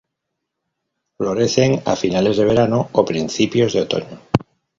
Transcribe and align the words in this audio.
Florecen 1.19 1.83
a 1.85 1.95
finales 1.95 2.35
de 2.37 2.45
verano 2.45 2.89
o 2.91 3.05
principios 3.05 3.73
de 3.73 3.81
otoño. 3.81 4.19